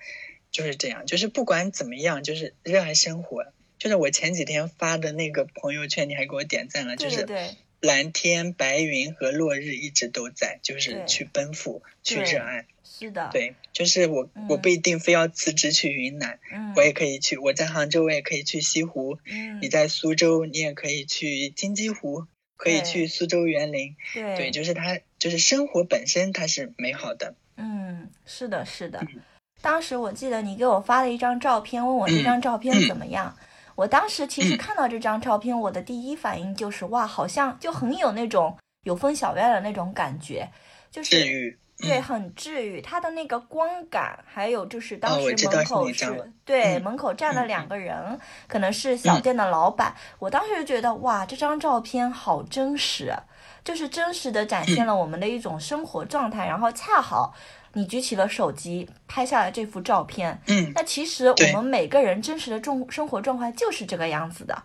[0.50, 1.06] 就是这样。
[1.06, 3.46] 就是不管怎么样，就是热爱生活。
[3.78, 12.66] 就是我前几天发的那个朋友圈，你还给我点赞了，就是对蓝天白云和落日一直都在，就是去奔赴，去热爱。
[12.82, 17.36] 是的，对，就是我我嗯不一定非要辞职去云南，嗯，我也可以去。
[17.36, 23.94] 我在杭州，我也可以去西湖；嗯你在苏州，你也可以去金鸡湖，可以去苏州园林。
[24.12, 27.34] 对对，就是它，就是生活本身它是美好的。
[27.56, 29.20] 嗯，是的，是的嗯。
[29.60, 33.36] 当时我记得你给我发了一张照片，问我这张照片怎么样。
[33.78, 40.50] 我当时其实嗯看到这张照片，我的第一反应就是哇，好像就很有那种有风小院的那种感觉，
[40.90, 41.58] 就是治愈。
[41.78, 42.80] 对，嗯很治愈。
[42.80, 49.94] 它的那个光感，还有就是当时门口是,、对、嗯门口站了嗯两个人，可能是小嗯店的老板。
[50.18, 53.14] 我当时就觉得哇，这张照片好真实，
[53.62, 56.44] 就是真实的展嗯现了我们的一种生活状态。
[56.48, 57.32] 然后恰好
[57.78, 64.64] 你举起了手机拍下了这幅照片，嗯，那其实我们每个人真实的状生活状态就是这个样子的。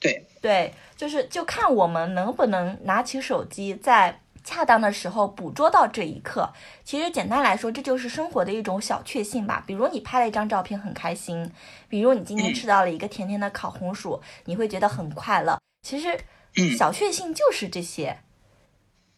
[0.00, 6.52] 对，对，就是就看我们能不能拿起手机，在恰当的时候捕捉到这一刻。
[6.82, 9.62] 其实简单来说，这就是生活的一种小确幸吧。
[9.64, 11.48] 比如你拍了一张照片很开心，
[11.88, 15.56] 比如你今天嗯吃到了一个甜甜的烤红薯，你会觉得很快乐。
[15.82, 16.18] 其实
[16.56, 18.18] 嗯，小确幸就是这些。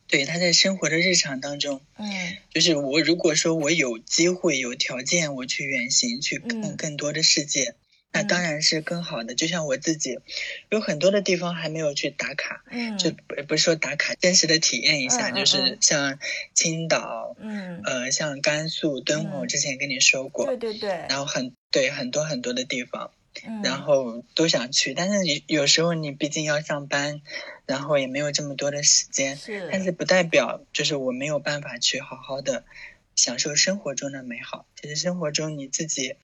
[0.08, 2.36] 对，他在生活的日常当中，嗯。
[2.52, 7.74] 就是我如果说我有机会、有条件，我去远行，去看更更多的世界，
[8.12, 8.26] 那嗯。
[8.26, 9.34] 当然是更好的。
[9.34, 10.18] 就像我自己，
[10.70, 15.78] 有很多的地方还没有去打卡，嗯就不不是说打卡，真实的体验一下，就是嗯。
[15.82, 16.18] 像
[16.54, 23.10] 青岛，嗯，呃，像甘肃敦煌，嗯我之前跟你说过，对对对，然后很对很多很多的地方。
[23.46, 27.22] 嗯，然后都想去，但是有有时候你毕竟要上班，
[27.66, 32.64] 然后也没有这么多的时间，是，但是不代表就是我没有办法去好好的
[33.14, 34.66] 享受生活中的美好。
[34.80, 36.16] 其实生活中你自己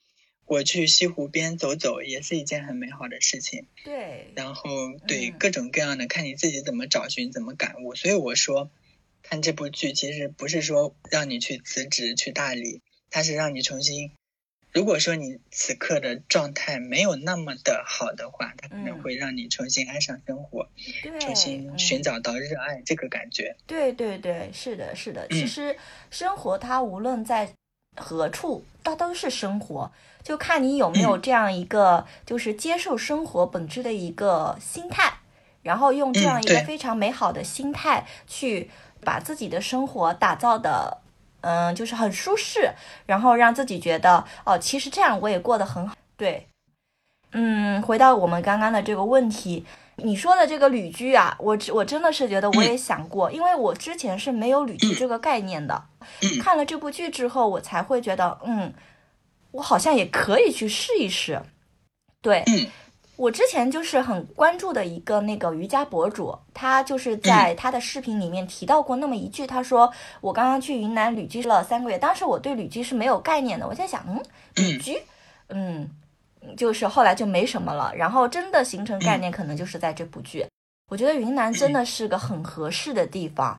[0.46, 3.66] 我去西湖边走走，也是一件很美好的事情。
[3.82, 4.70] 对，然后
[5.06, 7.94] 对嗯各种各样的，看你自己怎么找寻，怎么感悟。
[7.94, 8.70] 所以我说，
[9.22, 14.12] 看这部剧其实不是说让你去辞职去大理，它是让你重新。
[14.74, 20.68] 如果说你此刻的状态没有那么的好的话，它可能嗯会让你重新爱上生活，
[21.00, 23.56] 对，重新嗯寻找到热爱这个感觉。
[23.68, 25.24] 对对对，是的，是的。
[25.30, 25.76] 嗯其实
[26.10, 27.48] 生活它无论在
[27.96, 29.92] 何处，它都是生活，
[30.24, 35.18] 就看你有没有嗯这样一个就是接受生活本质的一个心态，
[35.62, 38.68] 然后用这样一个非常美好的心态去
[39.02, 41.03] 把自己的生活打造的。
[41.44, 42.72] 嗯，就是很舒适，
[43.06, 45.94] 然后让自己觉得哦，其实这样我也过得很好。
[46.16, 46.48] 对，
[47.32, 49.64] 嗯，回到我们刚刚的这个问题，
[49.96, 55.84] 你说的这个旅居啊，我我真的是觉得我也想过，因为我之前是没有旅居这个概念的。
[56.22, 58.72] 嗯看了这部剧之后，我才会觉得，嗯，
[59.52, 61.40] 我好像也可以去试一试。
[62.20, 62.66] 对，嗯
[63.16, 74.22] 我之前就是很关注的一个那个瑜伽博主，他就是在他的视频里面提到过那么一句，他说我刚刚去云南旅居了三个月，当时我对旅居是没有概念的，我在想，嗯，
[74.56, 75.02] 旅居，
[75.48, 75.88] 嗯，
[76.56, 80.46] 就是后来就没什么了，然后真的形成概念可能就是在这部剧。
[80.90, 83.58] 我觉得云南真的是个很合适的地方，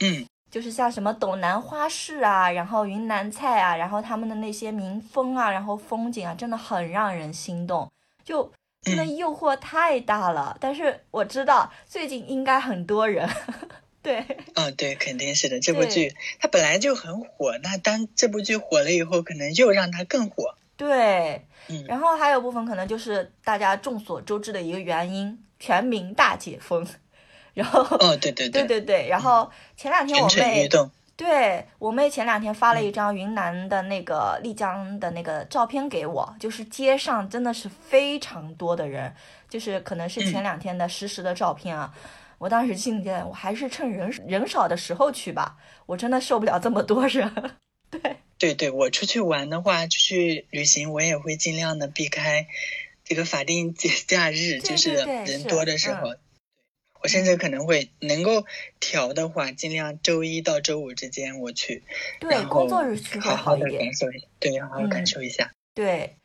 [0.00, 0.26] 嗯。
[0.50, 7.88] 就是像什么斗南花市啊，然后云南菜啊，然后他们的那些民风啊，然后风景啊，真的很让人心动，
[8.24, 8.50] 就
[8.82, 10.56] 真的嗯诱惑太大了。
[10.60, 13.28] 但是我知道最近应该很多人，
[14.02, 15.60] 对哦，对，肯定是的。
[15.60, 20.54] 这部剧它本来就很火，那当这部剧火了以后，可能又让它更火。
[20.76, 26.86] 对，嗯然后还有部分可能就是大家众所周知的一个原因，全民大解封。
[27.52, 30.90] 然后，哦，对对对对对，然后前两天我蠢蠢欲妹动。
[31.20, 39.14] 对我妹前两天发了一张云南的那个丽江的那个照片给我，就是街上真的是非常多的人，
[39.46, 41.92] 就是可能是前两天的实时的照片啊。
[42.38, 47.30] 我当时心里在，我还是趁人人少的时候去吧，我真的受不了这么多人。
[47.90, 48.00] 对，
[48.38, 52.46] 对对，我出去玩的话，出去旅行，我也会尽量的避开
[53.04, 56.14] 这个法定节假日，对就是人多的时嗯候。
[57.02, 58.44] 我甚至可能会能够
[58.78, 61.82] 调的话，尽量周一到周五之间我去，
[62.20, 63.92] 对，然后工作日去好好的感。
[63.94, 65.52] 受一下，对，好好感嗯受一下。
[65.74, 66.16] 对，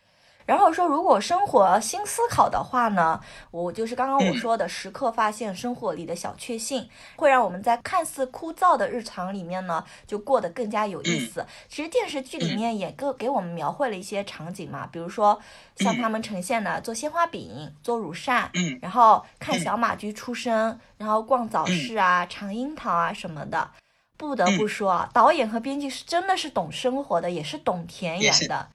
[0.46, 3.20] 然后说如果生活新思考的话呢，
[3.52, 11.46] 我就是刚刚我嗯说的，时刻发现生活里的小确幸，会让我们在看似枯燥的日常里面呢，就过得更加有意嗯思。
[11.68, 15.40] 其实电视剧里面也给给我们描绘了一些场景嘛，比如说
[15.78, 18.50] 像他们呈现的做鲜花饼、做乳扇。
[18.54, 23.72] 嗯然后看嗯小马驹出生，然后逛早市啊、尝樱桃啊什么的，
[24.16, 28.68] 不得不嗯说啊，导演和编剧是真的是懂生活的，也是懂田园的。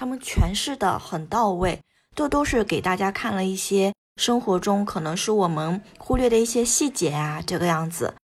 [0.00, 1.82] 他们诠释的很到位，
[2.16, 8.14] 这都是给大家看了一些生活中可能是我们忽略的一些细节啊，这个样子。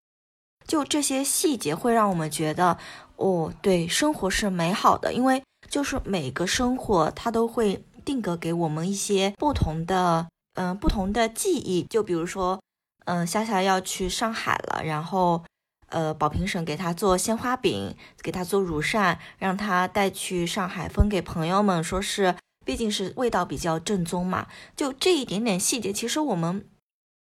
[0.66, 2.78] 就这些细节会让我们觉得，
[3.16, 11.82] 哦，对，生活是美好的，因为就是每个生活它都会定格给我们一些不同的，嗯、不同的记忆。
[11.82, 12.58] 就比如说，
[13.04, 15.44] 嗯、夏夏要去上海了，然后。
[15.88, 24.48] 呃，宝平婶给他做鲜花饼，给他做乳扇，让他带去上海分给朋友们，说是毕竟是味道比较正宗嘛。
[24.74, 26.68] 就这一点点细节，其实我们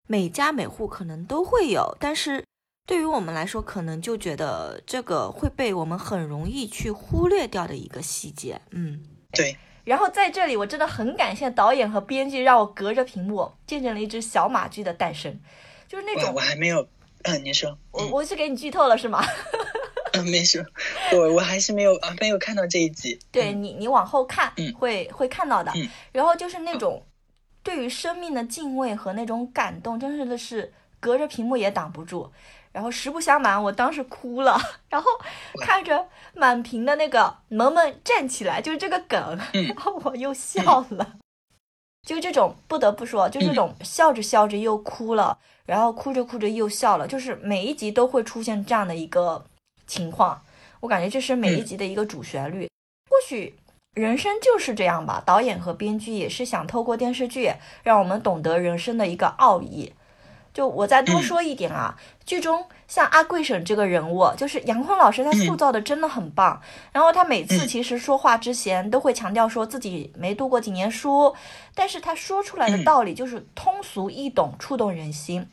[0.07, 2.45] 每家每户可能都会有，但是
[2.85, 8.61] 对于我们来说，可能就觉得这个会被我们很容易去忽略掉的一个细节。
[8.71, 9.57] 嗯，对。
[9.83, 15.39] 然后在这里，我真的很感谢导演和编剧，让我隔着屏幕见证了一只小马驹的诞生，
[15.87, 16.87] 就是那，种我还没有，
[17.23, 19.23] 嗯，你说，我我是给你剧透了是吗？
[20.13, 20.65] 嗯，没事，
[21.13, 23.13] 我我还是没有啊，没有看到这一集。
[23.13, 25.87] 嗯对你，你往后看嗯会会看到的嗯。
[26.11, 27.01] 然后就是那种
[27.63, 32.31] 对于生命的敬畏和那种感动，真的是隔着屏幕也挡不住。
[32.73, 34.57] 然后实不相瞒，我当时哭了，
[34.89, 35.09] 然后
[35.61, 41.15] 看着满屏的那个萌萌站起来，就是这个梗，嗯然后我又笑了。
[42.07, 45.37] 就这种不得不说，就这种笑着笑着又哭了，
[45.71, 49.41] 然后哭着哭着又笑了，就是每一集都会出现这样的一个
[49.87, 50.41] 情况。
[50.81, 52.67] 我感觉这是每一集的一个主旋律。
[53.09, 53.55] 或许
[53.95, 59.93] 人生就是这样吧，导演和编剧也是想透过电视剧让我们懂得人生的一个奥义。
[60.53, 66.61] 就我再多说一点啊，剧中像阿贵婶这个人物，就是杨坤老师他塑造的真的很棒。
[66.91, 71.33] 然后他每次嗯其实说话之前都会强调说自己没读过几年书，
[71.73, 75.47] 但是他说出来的嗯道理就是通俗易懂，触动人心。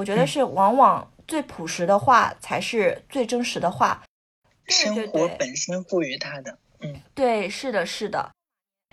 [0.00, 4.02] 我觉得嗯是往往最朴实的话才是最真实的话。
[4.64, 8.30] 对生活本身赋予他的，嗯对，是的，是的。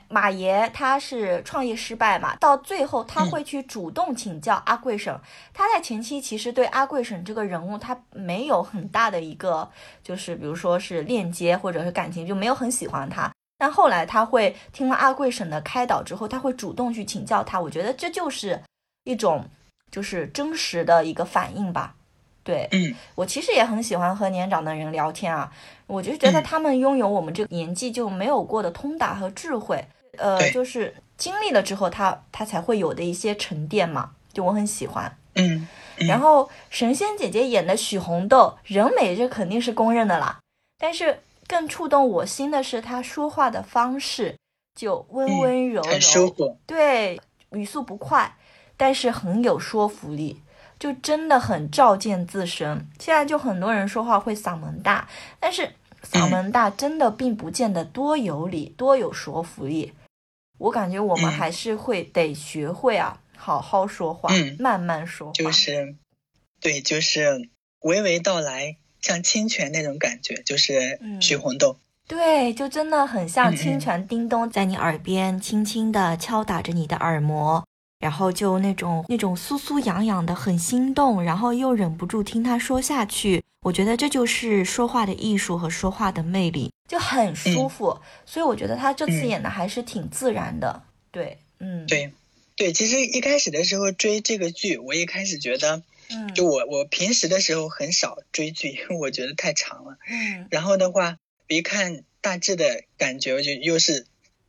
[0.09, 5.17] 马爷他是创业失败嘛，到最后他会去主动请教阿贵婶。
[5.53, 9.69] 他在前期其实对阿贵婶这个人物他没有很大的一个，
[10.03, 13.31] 就是比如说是链接或者是感情，就没有很喜欢他。
[13.57, 17.59] 但后来他会听了阿贵婶的开导之后，他会主动去请教他。
[17.59, 18.61] 我觉得这就是
[19.03, 19.43] 一种
[19.91, 21.95] 就是真实的一个反应吧。
[22.43, 25.51] 对，嗯，我其实也很喜欢和年长的人聊天啊，
[25.85, 29.85] 我就觉得他们拥有我们这个年纪就没有过的通达和智慧，
[30.17, 35.67] 呃，就是经历了之后，他他才会有的一些沉淀嘛，就我很喜欢，嗯。
[36.07, 40.37] 然后神仙姐姐演的许红豆人美，这肯定是公认的啦。
[40.77, 44.37] 但是更触动我心的是她说话的方式，
[44.75, 45.99] 就温温柔柔，
[46.67, 47.19] 对，
[47.49, 48.37] 语速不快，
[48.77, 50.41] 但是很有说服力。
[50.79, 52.87] 就真的很照见自身。
[52.99, 55.09] 现在就很多人说话会嗓门大，
[55.39, 55.73] 但是
[56.07, 59.91] 嗓门大真的并不见得多有理、多有说服力。
[60.59, 65.33] 我感觉我们还是会得学会啊，好好说话，慢慢说话。
[65.33, 65.95] 就是，
[66.61, 67.49] 对，就是
[67.81, 71.77] 娓娓道来，像清泉那种感觉，就是许红豆。
[72.07, 77.65] 对，就真的很像清泉叮咚在你耳边轻轻地敲打着你的耳膜。
[77.99, 83.43] 然后就那种那种酥酥痒痒的，很心动，然后又忍不住听他说下去。
[83.61, 87.99] 我觉得这就是说话的艺术和说话的魅力，就很舒服。
[88.25, 90.83] 所以我觉得他这次演的还是挺自然的。
[91.11, 92.11] 对，嗯，对，
[92.55, 92.71] 对。
[92.71, 99.97] 其实一开始的时候追这个剧，我一开始觉得，嗯，就我我平时的时候很少追剧，因为我觉得太长了。
[100.07, 100.47] 嗯。
[100.51, 101.17] 然后的话，
[101.47, 104.05] 一看大致的感觉，就又是。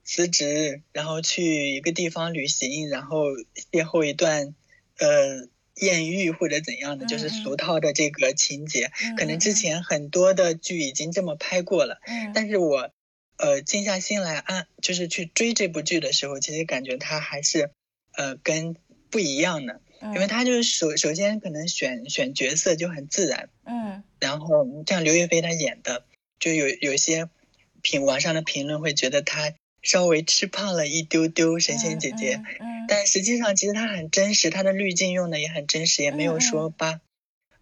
[0.09, 3.26] 辞职，然后去一个地方旅行，然后
[3.70, 4.54] 邂逅一段，
[4.96, 8.90] 呃，艳遇或者怎样的，就是俗套的这个情节。
[9.18, 12.00] 可能之前很多的剧已经这么拍过了，
[12.32, 12.90] 但是我，
[13.36, 17.70] 呃，静下心来按，就是去追这部剧的时候，其实感觉它还是，
[18.16, 18.76] 呃，跟
[19.11, 26.06] 不一样的，因为它就是首首先可能选选角色就很自然，嗯，然后像刘亦菲她演的，
[26.40, 27.28] 就有有些
[27.82, 29.52] 评网上的评论会觉得她。
[29.83, 32.41] 稍微吃胖了一丢丢，神仙姐姐，
[32.89, 37.01] 但实际上其实她很真实，她的滤镜用的也很真实，也没有说把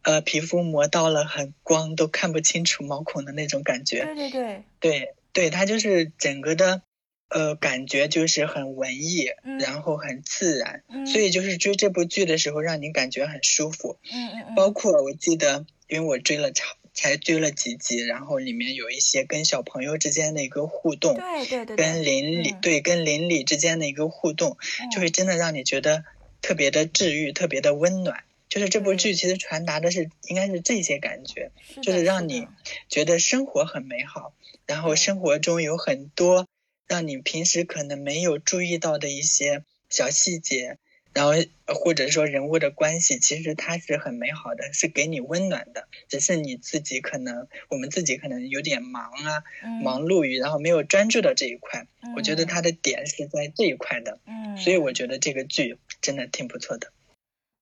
[0.03, 4.05] 呃皮肤磨到了很光都看不清楚毛孔的那种感觉。
[4.05, 6.83] 对对对，对对，她就是整个的
[7.29, 9.27] 呃感觉就是很文艺，
[9.61, 13.99] 然后很自然，所以就是追这部剧的时候让你感觉很舒服。
[14.13, 14.55] 嗯嗯嗯。
[14.55, 16.69] 包括我记得，因为我追了长。
[16.97, 24.57] 才追了几集，然后里面有一些跟小朋友之间的一个互动，对对对，跟邻里对跟邻里之间的一个互动，
[24.91, 26.05] 就会真的让你觉得
[26.41, 28.25] 特别的治愈，特别的温暖。
[28.49, 31.51] 就是这部剧其实传达的是应该是这些感觉，
[31.83, 32.47] 就是让你
[32.89, 34.33] 觉得生活很美好，
[34.67, 36.49] 然后生活中有很多
[36.87, 40.79] 让你平时可能没有注意到的一些小细节。
[41.17, 41.33] 然后
[41.75, 45.89] 或者说人物的关系，其实它是很美好的，是给你温暖的。
[46.11, 49.43] 只是你自己可能，我们自己可能有点忙啊，
[49.83, 51.87] 忙碌于，然后没有专注到这一块。
[52.15, 54.19] 我觉得它的点是在这一块的。
[54.27, 56.93] 嗯，所以我觉得这个剧真的挺不错的。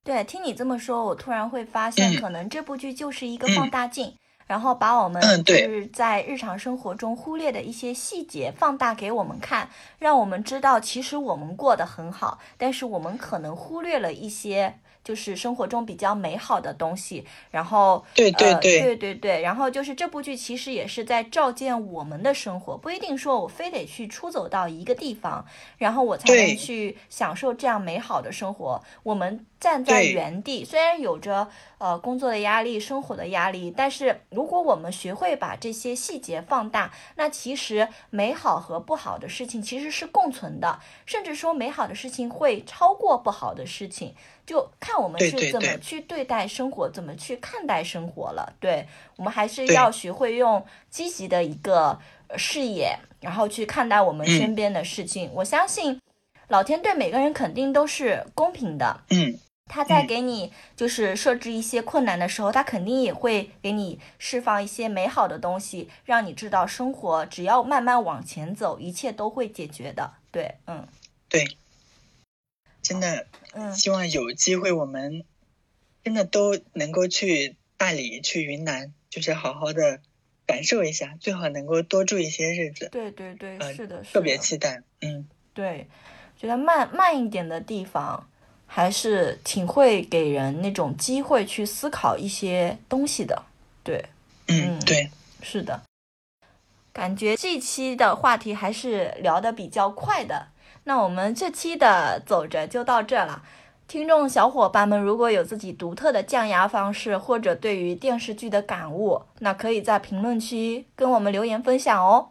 [0.02, 4.14] 对，听你这么说，我突然会发现，可能这部剧就是一个放大镜。
[4.46, 9.68] 然后把我们就是在日常生活中忽略的一些细节放大给我们看，
[9.98, 14.78] 让我们知道其实我们过得很好，但是我们可能忽略了一些。
[15.04, 25.44] 就是生活中比较美好的东西，然后对对对对对对，然后就是这部剧其实也是在照见我们的生活，不一定说我非得去出走到一个地方，
[25.76, 28.82] 然后我才能去享受这样美好的生活。
[29.02, 31.48] 我们站在原地，虽然有着
[31.78, 44.14] 呃工作的压力、生活的压力，但是如果我们学会把这些细节放大，那其实美好和不好的事情其实是共存的，甚至说美好的事情会超过不好的事情。
[44.46, 48.52] 就看我们是怎么去对待生活，怎么去看待生活了。
[48.60, 48.86] 对
[49.16, 51.98] 我们还是要学会用积极的一个
[52.36, 55.30] 视野，然后去看待我们身边的事情。
[55.34, 56.00] 我相信
[56.48, 59.00] 老天对每个人肯定都是公平的。
[59.10, 70.12] 嗯，他在给你就是设置一些困难的时候，他肯定也会给你释放一些美好的东西，让你知道生活只要慢慢往前走，一切都会解决的。
[70.30, 70.86] 对，嗯，
[71.30, 71.56] 对。
[72.84, 73.26] 真的，
[73.74, 75.24] 希望有机会我们
[76.04, 80.00] 真的都能够去大理、去云南，就是好好的
[80.46, 82.90] 感受一下，最好能够多住一些日子。
[82.92, 84.82] 对对对，是的，特别期待。
[85.00, 85.88] 嗯，对，
[86.38, 88.28] 觉得慢慢一点的地方，
[88.66, 93.42] 还是挺会给人那种机会去思考一些东西的。
[93.82, 94.04] 对，
[94.48, 95.10] 嗯，对，
[95.40, 95.82] 是的。
[96.92, 100.48] 感觉这期的话题还是聊的比较快的。
[100.84, 103.42] 那我们这期的走着就到这了。
[103.86, 112.30] 听众小伙伴们，如果有自己独特的降压方式，或者对于电视剧的感悟，那可以在评论区跟我们留言分享哦。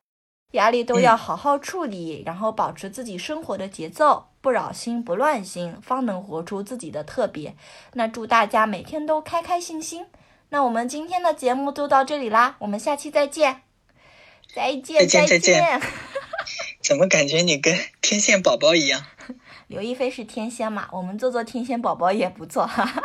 [0.54, 7.56] 压力都要好好处理，然后保持自己生活的节奏，不扰心不乱心，方能活出自己的特别。
[7.94, 10.06] 那祝大家每天都开开心心。
[10.50, 13.62] 那我们今天的节目就到这里啦，我们下期再见。
[14.54, 15.82] 再见再见。
[16.84, 19.06] 怎么感觉你跟天线宝宝一样？
[19.68, 23.04] 刘亦菲是天仙嘛，我们做做天仙宝宝也不错，哈哈。